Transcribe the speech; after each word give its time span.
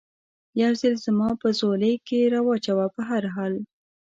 یو 0.61 0.71
ځل 0.81 0.93
زما 1.05 1.29
په 1.41 1.47
ځولۍ 1.59 1.95
کې 2.07 2.19
را 2.33 2.41
و 2.45 2.49
چوه، 2.65 2.85
په 2.95 3.01
هر 3.09 3.23
حال. 3.35 3.53